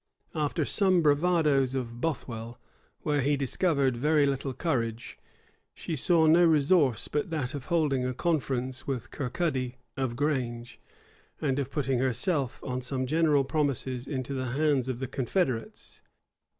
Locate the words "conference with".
8.15-9.11